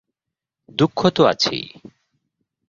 দুঃখ 0.69 0.99
তো 1.09 1.21
আছেই। 1.25 1.65